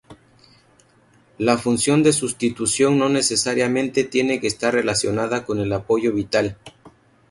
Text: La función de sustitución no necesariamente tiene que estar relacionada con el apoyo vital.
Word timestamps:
La 1.37 1.59
función 1.59 2.01
de 2.01 2.11
sustitución 2.11 2.97
no 2.97 3.07
necesariamente 3.07 4.03
tiene 4.03 4.39
que 4.41 4.47
estar 4.47 4.73
relacionada 4.73 5.45
con 5.45 5.59
el 5.59 5.71
apoyo 5.71 6.11
vital. 6.11 6.57